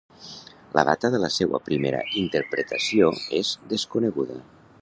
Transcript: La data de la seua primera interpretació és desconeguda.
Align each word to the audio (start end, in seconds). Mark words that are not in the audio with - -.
La 0.77 0.83
data 0.87 1.11
de 1.15 1.19
la 1.25 1.29
seua 1.35 1.59
primera 1.69 2.01
interpretació 2.23 3.15
és 3.43 3.55
desconeguda. 3.75 4.45